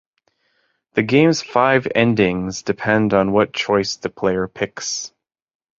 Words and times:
The 0.93 1.03
game's 1.03 1.43
five 1.43 1.87
endings 1.93 2.63
depend 2.63 3.13
on 3.13 3.33
what 3.33 3.53
choice 3.53 3.97
the 3.97 4.09
player 4.09 4.47
picks. 4.47 5.13